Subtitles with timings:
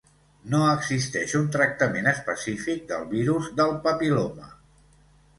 [0.51, 4.49] No existeix un tractament específic del virus del papil·loma.